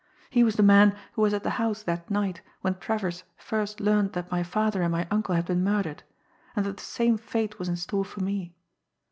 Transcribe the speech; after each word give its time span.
He 0.31 0.43
was 0.43 0.55
the 0.55 0.63
man 0.63 0.95
who 1.13 1.21
was 1.21 1.31
at 1.31 1.43
the 1.43 1.51
house 1.61 1.83
that 1.83 2.09
night 2.09 2.41
when 2.61 2.73
Travers 2.79 3.23
first 3.37 3.79
learned 3.79 4.13
that 4.13 4.31
my 4.31 4.41
father 4.41 4.81
and 4.81 4.91
my 4.91 5.07
uncle 5.11 5.35
had 5.35 5.45
been 5.45 5.63
murdered, 5.63 6.01
and 6.55 6.65
that 6.65 6.77
the 6.77 6.83
same 6.83 7.19
fate 7.19 7.59
was 7.59 7.69
in 7.69 7.75
store 7.75 8.03
for 8.03 8.21
me. 8.21 8.55